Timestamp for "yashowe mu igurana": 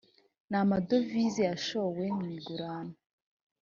1.49-2.95